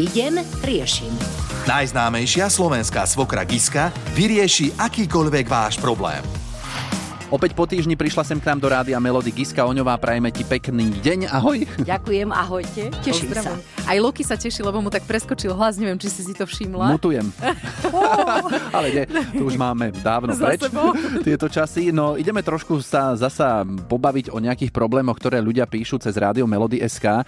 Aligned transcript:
Idem, 0.00 0.40
riešim. 0.64 1.12
Najznámejšia 1.68 2.50
slovenská 2.50 3.06
svokra 3.06 3.46
Giska 3.46 3.94
vyrieši 4.18 4.74
akýkoľvek 4.74 5.46
váš 5.46 5.78
problém. 5.78 6.41
Opäť 7.32 7.56
po 7.56 7.64
týždni 7.64 7.96
prišla 7.96 8.28
sem 8.28 8.36
k 8.36 8.44
nám 8.52 8.60
do 8.60 8.68
rádia 8.68 9.00
Melody 9.00 9.32
Giska 9.32 9.64
Oňová, 9.64 9.96
prajeme 9.96 10.28
ti 10.28 10.44
pekný 10.44 10.92
deň, 11.00 11.32
ahoj. 11.32 11.64
Ďakujem, 11.80 12.28
ahojte, 12.28 12.92
teším 13.00 13.32
sa. 13.32 13.56
Aj 13.88 13.96
Loki 13.96 14.20
sa 14.20 14.36
teší, 14.36 14.60
lebo 14.60 14.84
mu 14.84 14.92
tak 14.92 15.08
preskočil 15.08 15.56
hlas, 15.56 15.80
neviem, 15.80 15.96
či 15.96 16.12
si 16.12 16.28
si 16.28 16.36
to 16.36 16.44
všimla. 16.44 16.92
Mutujem. 16.92 17.32
Ale 18.76 18.86
nie, 18.92 19.04
tu 19.32 19.48
už 19.48 19.56
máme 19.56 19.96
dávno 20.04 20.36
Za 20.36 20.44
preč 20.44 20.60
sebou. 20.68 20.92
tieto 21.26 21.48
časy. 21.48 21.88
No 21.88 22.20
ideme 22.20 22.44
trošku 22.44 22.84
sa 22.84 23.16
zasa 23.16 23.64
pobaviť 23.64 24.28
o 24.28 24.36
nejakých 24.36 24.68
problémoch, 24.68 25.16
ktoré 25.16 25.40
ľudia 25.40 25.64
píšu 25.64 26.04
cez 26.04 26.12
rádio 26.20 26.44
Melody 26.44 26.84
SK. 26.84 27.24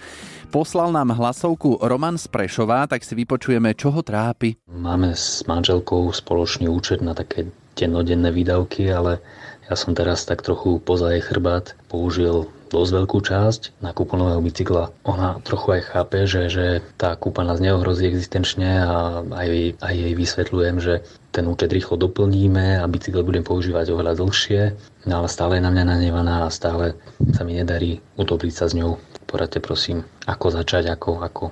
Poslal 0.53 0.93
nám 0.93 1.17
hlasovku 1.17 1.81
Roman 1.81 2.21
z 2.21 2.29
Prešova, 2.29 2.85
tak 2.85 3.01
si 3.01 3.17
vypočujeme, 3.17 3.73
čo 3.73 3.89
ho 3.89 4.05
trápi. 4.05 4.53
Máme 4.69 5.17
s 5.17 5.41
manželkou 5.49 6.13
spoločný 6.13 6.69
účet 6.69 7.01
na 7.01 7.17
také 7.17 7.49
dennodenné 7.75 8.31
výdavky, 8.31 8.87
ale 8.87 9.19
ja 9.65 9.75
som 9.75 9.97
teraz 9.97 10.25
tak 10.29 10.45
trochu 10.45 10.77
poza 10.77 11.09
jej 11.13 11.25
chrbát 11.25 11.73
použil 11.89 12.49
dosť 12.69 12.91
veľkú 12.91 13.17
časť 13.21 13.61
na 13.79 13.93
kúpu 13.95 14.17
nového 14.19 14.41
bicykla. 14.41 14.91
Ona 15.05 15.39
trochu 15.45 15.79
aj 15.79 15.81
chápe, 15.95 16.19
že, 16.27 16.51
že 16.51 16.65
tá 16.99 17.15
kúpa 17.15 17.45
nás 17.45 17.61
neohrozí 17.61 18.09
existenčne 18.09 18.83
a 18.83 19.21
aj, 19.25 19.79
aj 19.79 19.93
jej 19.95 20.13
vysvetľujem, 20.13 20.75
že 20.81 20.93
ten 21.31 21.45
účet 21.47 21.71
rýchlo 21.71 21.95
doplníme 21.95 22.81
a 22.81 22.85
bicykel 22.89 23.23
budem 23.23 23.45
používať 23.47 23.95
oveľa 23.95 24.17
dlhšie, 24.19 24.61
no 25.07 25.13
ale 25.23 25.27
stále 25.31 25.57
je 25.57 25.65
na 25.65 25.71
mňa 25.71 25.83
nanevaná 25.87 26.35
a 26.45 26.53
stále 26.53 26.97
sa 27.31 27.47
mi 27.47 27.55
nedarí 27.55 28.01
udobriť 28.19 28.53
sa 28.53 28.65
s 28.67 28.73
ňou. 28.75 28.97
Poradte 29.25 29.63
prosím, 29.63 30.05
ako 30.29 30.53
začať, 30.53 30.93
ako, 30.93 31.21
ako 31.21 31.43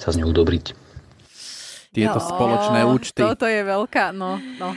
sa 0.00 0.10
s 0.10 0.18
ňou 0.18 0.32
udobriť. 0.32 0.74
Tieto 1.90 2.22
No, 2.22 2.22
spoločné 2.22 2.80
účty. 2.86 3.18
Toto 3.18 3.50
je 3.50 3.66
veľká, 3.66 4.14
no, 4.14 4.38
no. 4.62 4.70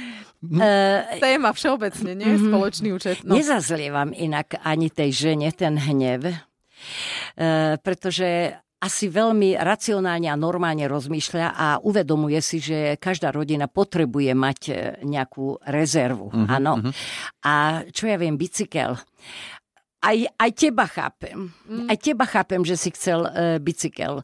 E, 0.43 1.23
Téma 1.23 1.55
všeobecne, 1.55 2.11
nie? 2.19 2.35
Mhm. 2.35 2.51
Spoločný 2.51 2.89
účet. 2.91 3.23
No. 3.23 3.39
Nezazlievam 3.39 4.11
inak 4.11 4.59
ani 4.59 4.91
tej 4.91 5.11
žene 5.15 5.49
ten 5.55 5.79
hnev, 5.79 6.27
e, 6.27 6.35
pretože 7.79 8.51
asi 8.83 9.07
veľmi 9.07 9.55
racionálne 9.55 10.27
a 10.27 10.35
normálne 10.35 10.83
rozmýšľa 10.91 11.55
a 11.55 11.67
uvedomuje 11.79 12.43
si, 12.43 12.59
že 12.59 12.99
každá 12.99 13.31
rodina 13.31 13.71
potrebuje 13.71 14.35
mať 14.35 14.59
e, 14.67 14.73
nejakú 15.07 15.63
rezervu. 15.63 16.27
Mhm, 16.35 16.47
Áno. 16.51 16.73
mhm. 16.83 16.91
A 17.47 17.53
čo 17.95 18.11
ja 18.11 18.19
viem, 18.19 18.35
bicykel. 18.35 18.99
Aj, 20.03 20.17
aj 20.19 20.51
teba 20.51 20.83
chápem. 20.83 21.55
Mm. 21.63 21.87
Aj 21.87 21.95
teba 21.95 22.27
chápem, 22.27 22.59
že 22.67 22.75
si 22.75 22.91
chcel 22.91 23.23
e, 23.23 23.55
bicykel. 23.63 24.19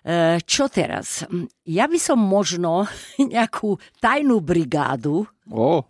E, 0.00 0.40
čo 0.44 0.66
teraz? 0.72 1.28
Ja 1.68 1.84
by 1.84 1.98
som 2.00 2.16
možno 2.16 2.88
nejakú 3.20 3.76
tajnú 4.00 4.40
brigádu, 4.40 5.28
Ó, 5.50 5.84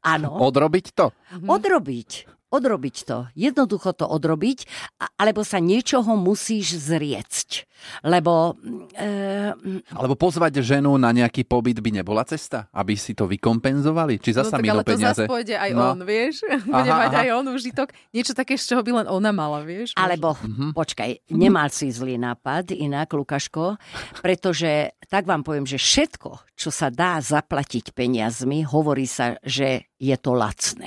áno, 0.00 0.28
odrobiť 0.40 0.86
to? 0.96 1.12
odrobiť. 1.44 2.10
Odrobiť 2.50 2.96
to. 3.02 3.30
Jednoducho 3.32 3.92
to 3.92 4.04
odrobiť, 4.04 4.66
alebo 5.14 5.40
sa 5.40 5.56
niečoho 5.56 6.14
musíš 6.14 6.76
zriecť. 6.76 7.70
Lebo... 8.02 8.58
E, 8.92 9.54
Alebo 9.88 10.14
pozvať 10.14 10.60
ženu 10.60 10.92
na 10.94 11.10
nejaký 11.10 11.42
pobyt 11.42 11.78
by 11.78 11.90
nebola 11.94 12.22
cesta? 12.22 12.66
Aby 12.70 12.92
si 12.92 13.14
to 13.14 13.24
vykompenzovali? 13.24 14.18
Či 14.18 14.30
No 14.30 14.36
zasa 14.36 14.52
tak 14.52 14.62
minú 14.62 14.74
ale 14.74 14.84
to 14.84 14.90
peniaze? 14.92 15.16
zase 15.16 15.30
pôjde 15.30 15.54
aj 15.54 15.70
No. 15.70 15.94
on, 15.94 16.00
vieš? 16.02 16.42
Bude 16.66 16.90
Aha, 16.90 17.00
mať 17.00 17.12
aha. 17.12 17.22
aj 17.22 17.28
on 17.32 17.46
užitok. 17.48 17.88
Niečo 18.10 18.34
také, 18.34 18.54
z 18.54 18.66
čoho 18.66 18.82
by 18.82 18.92
len 18.92 19.06
ona 19.06 19.30
mala, 19.30 19.62
vieš? 19.62 19.94
alebo, 19.94 20.34
Mhm. 20.36 20.74
počkaj, 20.74 21.30
nemal 21.30 21.68
si 21.68 21.88
zlý 21.88 22.18
nápad, 22.18 22.74
inak, 22.74 23.08
Lukaško, 23.10 23.78
pretože 24.18 24.90
tak 25.06 25.24
vám 25.24 25.40
poviem, 25.40 25.64
že 25.64 25.76
všetko, 25.76 26.30
čo 26.52 26.70
sa 26.70 26.88
dá 26.88 27.18
zaplatiť 27.18 27.92
peniazmi, 27.92 28.62
hovorí 28.62 29.04
sa, 29.04 29.38
že 29.40 29.88
je 29.96 30.16
to 30.16 30.32
lacné. 30.32 30.79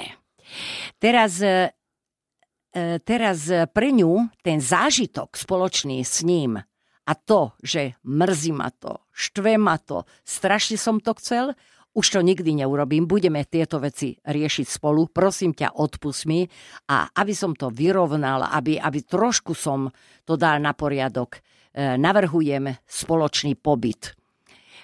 Teraz, 1.03 1.43
e, 1.43 1.75
e, 2.71 2.95
teraz 3.03 3.51
pre 3.75 3.91
ňu 3.91 4.31
ten 4.39 4.63
zážitok 4.63 5.35
spoločný 5.35 5.99
s 5.99 6.23
ním 6.23 6.63
a 7.03 7.11
to, 7.11 7.51
že 7.59 7.99
mrzí 8.07 8.55
ma 8.55 8.71
to, 8.71 9.03
štve 9.11 9.59
ma 9.59 9.75
to, 9.75 10.07
strašne 10.23 10.79
som 10.79 11.03
to 11.03 11.11
chcel, 11.19 11.51
už 11.91 12.05
to 12.07 12.19
nikdy 12.23 12.55
neurobím, 12.55 13.03
budeme 13.03 13.43
tieto 13.43 13.83
veci 13.83 14.17
riešiť 14.23 14.65
spolu, 14.65 15.11
prosím 15.11 15.51
ťa, 15.51 15.75
odpust 15.75 16.23
mi 16.23 16.47
a 16.87 17.11
aby 17.19 17.35
som 17.35 17.51
to 17.51 17.67
vyrovnal, 17.67 18.47
aby, 18.49 18.79
aby 18.79 19.03
trošku 19.03 19.51
som 19.53 19.91
to 20.23 20.39
dal 20.39 20.57
na 20.63 20.71
poriadok, 20.71 21.43
e, 21.75 21.99
navrhujem 21.99 22.71
spoločný 22.87 23.59
pobyt. 23.59 24.15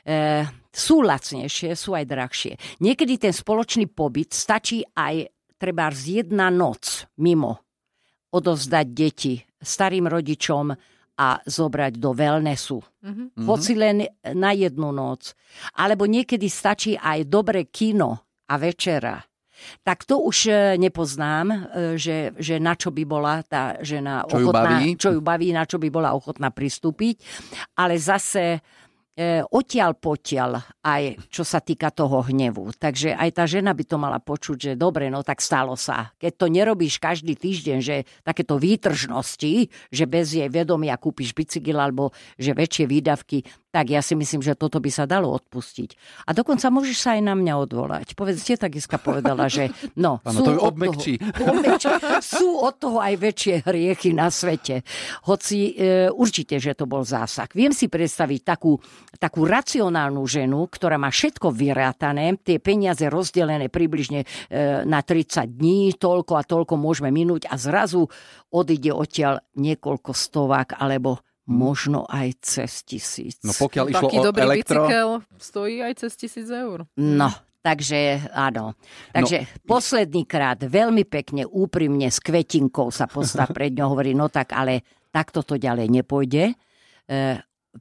E, 0.03 0.44
sú 0.69 1.00
lacnejšie, 1.00 1.80
sú 1.80 1.96
aj 1.96 2.06
drahšie. 2.06 2.53
Niekedy 2.84 3.18
ten 3.18 3.31
spoločný 3.31 3.88
pobyt 3.88 4.36
stačí 4.36 4.84
aj 4.94 5.38
treba 5.59 5.91
z 5.91 6.23
jedna 6.23 6.47
noc 6.47 7.11
mimo 7.19 7.59
odovzdať 8.31 8.87
deti 8.95 9.35
starým 9.59 10.07
rodičom 10.07 10.71
a 11.19 11.27
zobrať 11.43 11.99
do 11.99 12.15
wellnessu. 12.15 12.79
Mhm. 13.03 13.43
Hoci 13.43 13.75
len 13.75 14.07
na 14.39 14.55
jednu 14.55 14.95
noc. 14.95 15.35
Alebo 15.75 16.07
niekedy 16.07 16.47
stačí 16.47 16.95
aj 16.95 17.27
dobré 17.27 17.67
kino 17.67 18.23
a 18.47 18.55
večera. 18.55 19.19
Tak 19.83 20.07
to 20.07 20.23
už 20.23 20.37
e, 20.47 20.51
nepoznám, 20.79 21.47
e, 21.51 21.57
že, 21.99 22.31
že 22.39 22.63
na 22.63 22.79
čo 22.79 22.95
by 22.95 23.03
bola 23.03 23.43
tá 23.43 23.75
žena 23.83 24.23
Čo 24.23 24.39
ju 24.39 24.47
ochotná, 24.47 24.79
baví? 24.79 24.95
čo 24.95 25.09
ju 25.11 25.19
baví, 25.19 25.51
na 25.51 25.67
čo 25.67 25.75
by 25.75 25.89
bola 25.91 26.15
ochotná 26.15 26.47
pristúpiť. 26.47 27.19
Ale 27.75 27.99
zase 27.99 28.63
odtiaľ 29.51 29.99
potiaľ 29.99 30.79
aj 30.79 31.27
čo 31.27 31.43
sa 31.43 31.59
týka 31.59 31.91
toho 31.91 32.23
hnevu. 32.23 32.71
Takže 32.79 33.15
aj 33.19 33.29
tá 33.35 33.43
žena 33.43 33.75
by 33.75 33.83
to 33.83 33.97
mala 33.99 34.19
počuť, 34.23 34.57
že 34.57 34.71
dobre, 34.79 35.11
no 35.11 35.25
tak 35.27 35.43
stalo 35.43 35.75
sa. 35.75 36.15
Keď 36.15 36.31
to 36.39 36.45
nerobíš 36.47 37.03
každý 37.03 37.35
týždeň, 37.35 37.77
že 37.83 38.07
takéto 38.23 38.55
výtržnosti, 38.55 39.67
že 39.91 40.03
bez 40.07 40.39
jej 40.39 40.47
vedomia 40.47 40.95
kúpiš 40.95 41.35
bicykel 41.35 41.75
alebo 41.75 42.15
že 42.39 42.55
väčšie 42.55 42.85
výdavky, 42.87 43.43
tak 43.69 43.94
ja 43.94 44.02
si 44.02 44.18
myslím, 44.18 44.41
že 44.41 44.57
toto 44.57 44.81
by 44.81 44.90
sa 44.90 45.06
dalo 45.06 45.30
odpustiť. 45.30 45.94
A 46.25 46.34
dokonca 46.34 46.74
môžeš 46.74 46.97
sa 46.97 47.09
aj 47.13 47.22
na 47.22 47.38
mňa 47.38 47.53
odvolať. 47.69 48.18
Povedzte, 48.18 48.57
tak 48.57 48.74
Iska 48.74 48.97
povedala, 48.97 49.46
že 49.46 49.69
no, 49.94 50.18
Áno, 50.25 50.34
sú, 50.34 50.41
to 50.41 50.52
od 50.57 50.74
obmekčí. 50.74 51.22
Toho, 51.22 51.53
obmekčí. 51.53 51.88
sú 52.34 52.50
od 52.66 52.75
toho 52.81 52.97
aj 52.97 53.13
väčšie 53.22 53.56
hriechy 53.69 54.18
na 54.18 54.34
svete. 54.34 54.81
Hoci 55.30 55.78
e, 55.78 56.09
určite, 56.09 56.57
že 56.57 56.74
to 56.74 56.90
bol 56.90 57.06
zásah. 57.06 57.46
Viem 57.53 57.69
si 57.69 57.85
predstaviť 57.85 58.41
takú, 58.41 58.74
takú 59.22 59.46
racionálnu 59.46 60.25
ženu, 60.25 60.66
ktorá 60.66 60.97
má 60.97 61.13
všetko 61.13 61.53
vyrátané, 61.53 62.41
tie 62.41 62.57
peniaze 62.57 63.06
rozdelené 63.06 63.69
približne 63.69 64.25
e, 64.25 64.28
na 64.81 65.06
30 65.06 65.46
dní, 65.46 65.94
toľko 65.94 66.34
a 66.41 66.44
toľko 66.44 66.74
môžeme 66.74 67.13
minúť 67.13 67.46
a 67.46 67.53
zrazu 67.53 68.09
odíde 68.50 68.90
odtiaľ 68.90 69.46
niekoľko 69.53 70.09
stovák 70.09 70.81
alebo 70.81 71.22
možno 71.49 72.05
aj 72.05 72.45
cez 72.45 72.85
tisíc. 72.85 73.41
No 73.41 73.57
pokiaľ 73.57 73.85
išlo 73.89 74.07
Taký 74.07 74.17
o 74.21 74.25
dobrý 74.29 74.41
elektro... 74.45 74.85
bicykel 74.85 75.09
stojí 75.41 75.75
aj 75.81 75.93
cez 76.05 76.11
tisíc 76.13 76.47
eur. 76.47 76.85
No, 77.01 77.29
takže 77.65 78.29
áno. 78.29 78.77
Takže 79.09 79.37
no. 79.43 79.47
posledný 79.65 80.29
krát 80.29 80.61
veľmi 80.61 81.09
pekne, 81.09 81.49
úprimne 81.49 82.05
s 82.13 82.21
kvetinkou 82.21 82.93
sa 82.93 83.09
postav 83.09 83.49
pred 83.57 83.73
ňou, 83.73 83.97
hovorí, 83.97 84.13
no 84.13 84.29
tak 84.29 84.53
ale 84.53 84.85
takto 85.09 85.41
to 85.41 85.57
ďalej 85.57 85.89
nepôjde. 85.89 86.53
E, 86.53 86.55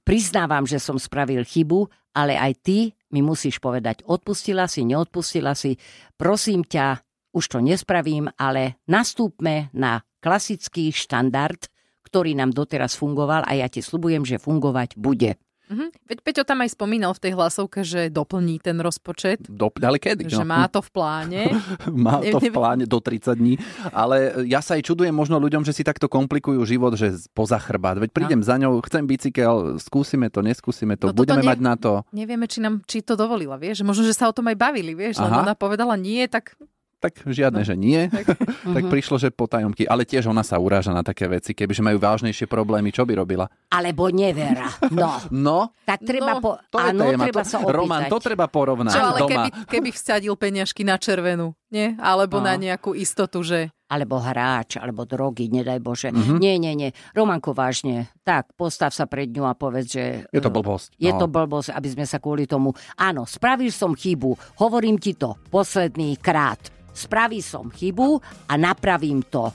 priznávam, 0.01 0.65
že 0.65 0.81
som 0.81 0.97
spravil 0.97 1.45
chybu, 1.45 1.85
ale 2.17 2.41
aj 2.41 2.53
ty 2.65 2.79
mi 3.13 3.21
musíš 3.21 3.61
povedať, 3.61 4.05
odpustila 4.09 4.65
si, 4.65 4.85
neodpustila 4.89 5.53
si, 5.53 5.77
prosím 6.17 6.65
ťa, 6.65 7.05
už 7.37 7.45
to 7.53 7.59
nespravím, 7.61 8.33
ale 8.41 8.81
nastúpme 8.89 9.69
na 9.77 10.01
klasický 10.25 10.91
štandard, 10.91 11.69
ktorý 12.09 12.33
nám 12.33 12.57
doteraz 12.57 12.97
fungoval 12.97 13.45
a 13.45 13.53
ja 13.53 13.69
ti 13.69 13.85
slubujem, 13.85 14.25
že 14.25 14.41
fungovať 14.41 14.97
bude. 14.97 15.37
Mhm. 15.69 15.87
Veď 16.09 16.19
Peťo 16.25 16.43
tam 16.49 16.65
aj 16.65 16.73
spomínal 16.73 17.13
v 17.13 17.21
tej 17.29 17.33
hlasovke, 17.37 17.85
že 17.85 18.09
doplní 18.09 18.57
ten 18.57 18.81
rozpočet. 18.81 19.45
Do, 19.45 19.69
ale 19.85 20.01
kedy? 20.01 20.25
Že 20.25 20.45
no? 20.45 20.49
má 20.49 20.65
to 20.73 20.81
v 20.81 20.91
pláne. 20.91 21.41
Má 22.09 22.25
to 22.25 22.41
v 22.41 22.49
pláne 22.49 22.89
do 22.89 22.99
30 23.05 23.37
dní, 23.37 23.55
ale 23.93 24.49
ja 24.49 24.65
sa 24.65 24.81
aj 24.81 24.89
čudujem 24.89 25.13
možno 25.13 25.37
ľuďom, 25.37 25.69
že 25.69 25.77
si 25.77 25.85
takto 25.85 26.09
komplikujú 26.09 26.65
život, 26.65 26.97
že 26.97 27.13
poza 27.37 27.61
chrbát. 27.61 28.01
Veď 28.01 28.11
prídem 28.17 28.41
za 28.41 28.57
ňou, 28.57 28.81
chcem 28.81 29.05
bicykel, 29.05 29.77
skúsime 29.77 30.33
to, 30.33 30.41
neskúsime 30.41 30.97
to, 30.97 31.13
No 31.13 31.17
budeme 31.17 31.45
ne- 31.45 31.51
mať 31.53 31.61
na 31.61 31.75
to. 31.77 31.93
Nevieme, 32.17 32.49
či 32.49 32.65
nám 32.65 32.81
či 32.89 33.05
to 33.05 33.13
dovolila, 33.13 33.61
vieš? 33.61 33.85
Že 33.85 33.85
Možno, 33.85 34.03
že 34.09 34.17
sa 34.17 34.33
o 34.33 34.37
tom 34.37 34.49
aj 34.49 34.57
bavili, 34.57 34.97
vieš? 34.97 35.21
Len 35.21 35.29
Aha. 35.33 35.45
ona 35.45 35.53
povedala 35.53 36.01
nie, 36.01 36.25
tak 36.31 36.57
Tak 36.99 37.23
žiadne, 37.25 37.63
No. 37.63 37.67
že 37.67 37.75
nie. 37.75 38.11
Tak. 38.11 38.35
tak 38.77 38.85
prišlo, 38.87 39.17
že 39.17 39.31
potajomky. 39.31 39.87
Ale 39.87 40.03
tiež 40.03 40.27
ona 40.27 40.43
sa 40.43 40.59
uráža 40.59 40.91
na 40.91 41.01
také 41.01 41.27
veci. 41.27 41.55
Kebyže 41.55 41.79
majú 41.79 41.97
vážnejšie 41.97 42.45
problémy, 42.45 42.91
čo 42.91 43.07
by 43.07 43.15
robila? 43.15 43.47
Alebo 43.69 44.11
nevera. 44.11 44.67
No, 44.91 45.15
No, 45.31 45.71
tak 45.85 46.03
treba 46.03 46.37
No, 46.37 46.43
po... 46.43 46.51
to 46.67 46.77
je 46.77 46.91
áno, 46.91 47.05
téma. 47.07 47.23
treba 47.25 47.43
to, 47.43 47.49
sa 47.49 47.57
opýtať. 47.59 47.77
Roman, 47.77 48.03
to 48.07 48.19
treba 48.19 48.47
porovnať 48.47 48.91
čo, 48.91 49.01
ale 49.01 49.19
doma. 49.21 49.31
keby, 49.31 49.49
keby 49.71 49.89
vsadil 49.91 50.35
peňažky 50.35 50.83
na 50.83 50.99
červenú. 50.99 51.55
Nie? 51.69 51.97
Alebo 52.01 52.41
No. 52.41 52.49
na 52.49 52.55
nejakú 52.57 52.97
istotu, 52.97 53.45
že 53.45 53.69
alebo 53.89 54.21
hráč, 54.21 54.77
alebo 54.77 55.09
drogy, 55.09 55.49
nedaj 55.49 55.81
Bože. 55.81 56.13
Mm-hmm. 56.13 56.37
Nie, 56.37 56.61
nie, 56.61 56.77
nie. 56.77 56.91
Romanko, 57.17 57.57
vážne. 57.57 58.13
Tak, 58.21 58.53
postav 58.53 58.93
sa 58.93 59.09
pred 59.09 59.33
ňu 59.33 59.49
a 59.49 59.57
povedz, 59.57 59.89
že... 59.97 60.05
Je 60.29 60.45
to 60.45 60.53
blbosť. 60.53 60.93
Je 61.01 61.09
no. 61.09 61.25
to 61.25 61.27
blbosť, 61.33 61.73
aby 61.73 61.89
sme 61.97 62.05
sa 62.05 62.21
kvôli 62.21 62.45
tomu... 62.45 62.77
Áno, 63.01 63.25
spravil 63.25 63.73
som 63.73 63.97
chybu. 63.97 64.61
Hovorím 64.61 65.01
ti 65.01 65.17
to 65.17 65.41
posledný 65.49 66.21
krát. 66.21 66.69
Spravil 66.93 67.41
som 67.41 67.73
chybu 67.73 68.21
a 68.53 68.53
napravím 68.61 69.25
to. 69.25 69.49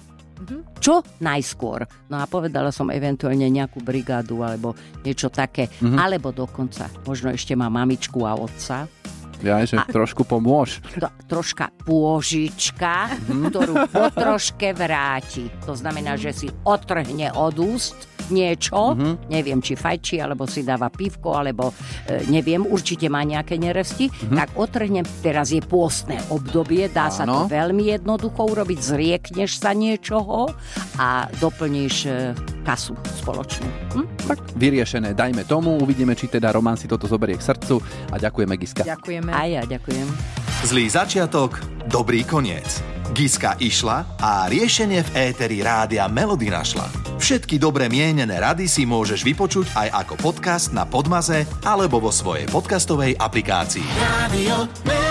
Čo 0.82 1.06
najskôr? 1.22 1.86
No 2.10 2.18
a 2.18 2.26
povedala 2.26 2.74
som 2.74 2.90
eventuálne 2.90 3.46
nejakú 3.54 3.86
brigádu 3.86 4.42
alebo 4.42 4.74
niečo 5.06 5.30
také. 5.30 5.70
Alebo 5.80 6.34
dokonca, 6.34 6.90
možno 7.06 7.30
ešte 7.30 7.54
má 7.54 7.70
mamičku 7.70 8.26
a 8.26 8.34
otca. 8.34 8.90
Ja, 9.44 9.60
že 9.68 9.76
trošku 9.92 10.24
pomôž. 10.24 10.80
to, 10.96 11.12
troška 11.28 11.68
pôžička, 11.84 13.12
ktorú 13.28 13.92
po 13.92 14.08
troške 14.16 14.72
vráti. 14.72 15.52
To 15.68 15.76
znamená, 15.76 16.16
že 16.16 16.32
si 16.32 16.48
otrhne 16.64 17.36
od 17.36 17.60
úst 17.60 18.08
niečo, 18.32 18.96
neviem, 19.28 19.60
či 19.60 19.76
fajčí, 19.76 20.24
alebo 20.24 20.48
si 20.48 20.64
dáva 20.64 20.88
pivko, 20.88 21.36
alebo 21.36 21.76
e, 22.08 22.24
neviem, 22.32 22.64
určite 22.64 23.12
má 23.12 23.20
nejaké 23.28 23.60
neresti, 23.60 24.08
tak 24.32 24.56
otrhnem, 24.56 25.04
teraz 25.20 25.52
je 25.52 25.60
pôstne 25.60 26.16
obdobie, 26.32 26.88
dá 26.88 27.12
sa 27.12 27.28
to 27.28 27.44
Áno. 27.44 27.52
veľmi 27.52 27.92
jednoducho 27.92 28.48
urobiť, 28.48 28.80
zriekneš 28.80 29.60
sa 29.60 29.76
niečoho 29.76 30.56
a 30.96 31.28
doplníš 31.44 31.96
e, 32.08 32.12
kasu 32.64 32.96
spoločnú. 33.20 33.68
Hm? 33.92 34.08
Tak 34.24 34.40
vyriešené, 34.56 35.12
dajme 35.12 35.44
tomu, 35.44 35.76
uvidíme, 35.84 36.16
či 36.16 36.32
teda 36.32 36.56
Roman 36.56 36.80
si 36.80 36.88
toto 36.88 37.06
zoberie 37.06 37.36
k 37.36 37.44
srdcu 37.44 37.84
a 38.12 38.16
ďakujeme 38.16 38.56
Giska. 38.56 38.88
ďakujeme. 38.88 39.32
A 39.36 39.44
ja 39.48 39.64
ďakujem. 39.68 40.08
Zlý 40.64 40.88
začiatok, 40.88 41.60
dobrý 41.92 42.24
koniec. 42.24 42.80
Giska 43.14 43.60
išla 43.62 44.18
a 44.18 44.50
riešenie 44.50 45.06
v 45.06 45.10
éteri 45.30 45.62
rádia 45.62 46.10
Melody 46.10 46.50
našla. 46.50 46.90
Všetky 47.22 47.62
dobre 47.62 47.86
mienené 47.86 48.42
rady 48.42 48.66
si 48.66 48.90
môžeš 48.90 49.22
vypočuť 49.22 49.70
aj 49.78 50.08
ako 50.08 50.14
podcast 50.18 50.74
na 50.74 50.88
Podmaze 50.88 51.46
alebo 51.62 52.02
vo 52.02 52.10
svojej 52.10 52.50
podcastovej 52.50 53.14
aplikácii. 53.22 53.86
Radio 54.02 54.66
Melody. 54.88 55.03